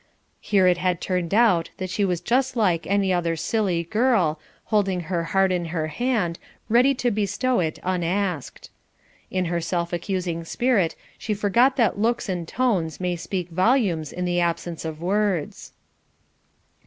[0.39, 5.01] Here it had turned out that she was just like any other silly girl, holding
[5.01, 6.39] her heart in her hand,
[6.69, 8.71] ready to bestow it unasked.
[9.29, 14.25] In her self accusing spirit, she forgot that looks and tones may speak volumes in
[14.25, 15.71] the absence of words.